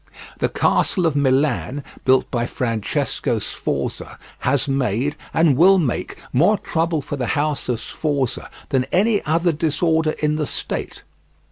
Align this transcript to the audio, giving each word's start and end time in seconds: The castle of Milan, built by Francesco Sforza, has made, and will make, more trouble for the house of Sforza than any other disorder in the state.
The 0.39 0.49
castle 0.49 1.05
of 1.05 1.15
Milan, 1.15 1.83
built 2.05 2.31
by 2.31 2.47
Francesco 2.47 3.37
Sforza, 3.37 4.17
has 4.39 4.67
made, 4.67 5.15
and 5.31 5.55
will 5.55 5.77
make, 5.77 6.17
more 6.33 6.57
trouble 6.57 7.03
for 7.03 7.17
the 7.17 7.27
house 7.37 7.69
of 7.69 7.79
Sforza 7.79 8.49
than 8.69 8.85
any 8.85 9.23
other 9.25 9.51
disorder 9.51 10.15
in 10.17 10.37
the 10.37 10.47
state. 10.47 11.03